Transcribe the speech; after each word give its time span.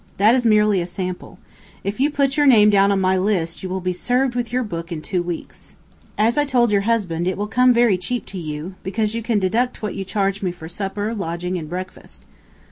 That 0.17 0.33
is 0.33 0.47
merely 0.47 0.81
a 0.81 0.87
sample. 0.87 1.37
If 1.83 1.99
you 1.99 2.09
put 2.09 2.35
your 2.35 2.47
name 2.47 2.71
down 2.71 2.91
on 2.91 2.99
my 2.99 3.15
list 3.19 3.61
you 3.61 3.69
will 3.69 3.81
be 3.81 3.93
served 3.93 4.33
with 4.33 4.51
your 4.51 4.63
book 4.63 4.91
in 4.91 4.99
two 5.03 5.21
weeks. 5.21 5.75
As 6.17 6.39
I 6.39 6.43
told 6.43 6.71
your 6.71 6.81
husband, 6.89 7.27
it 7.27 7.37
will 7.37 7.45
come 7.45 7.71
very 7.71 7.99
cheap 7.99 8.25
to 8.33 8.39
you, 8.39 8.73
because 8.81 9.13
you 9.13 9.21
can 9.21 9.37
deduct 9.37 9.83
what 9.83 9.93
you 9.93 10.03
charge 10.03 10.41
me 10.41 10.51
for 10.51 10.67
supper, 10.67 11.13
lodging, 11.13 11.55
and 11.55 11.69
breakfast." 11.69 12.25